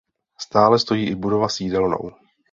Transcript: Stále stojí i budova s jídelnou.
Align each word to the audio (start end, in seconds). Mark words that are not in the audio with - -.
Stále 0.45 0.75
stojí 0.79 1.07
i 1.07 1.15
budova 1.15 1.49
s 1.49 1.59
jídelnou. 1.61 2.11